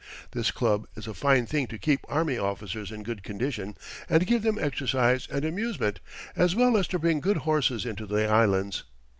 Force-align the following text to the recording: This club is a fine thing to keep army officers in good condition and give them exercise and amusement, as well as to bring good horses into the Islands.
This 0.31 0.49
club 0.49 0.87
is 0.95 1.05
a 1.05 1.13
fine 1.13 1.45
thing 1.45 1.67
to 1.67 1.77
keep 1.77 1.99
army 2.09 2.35
officers 2.35 2.91
in 2.91 3.03
good 3.03 3.21
condition 3.21 3.75
and 4.09 4.25
give 4.25 4.41
them 4.41 4.57
exercise 4.57 5.27
and 5.31 5.45
amusement, 5.45 5.99
as 6.35 6.55
well 6.55 6.75
as 6.75 6.87
to 6.87 6.97
bring 6.97 7.19
good 7.19 7.37
horses 7.37 7.85
into 7.85 8.07
the 8.07 8.27
Islands. 8.27 8.83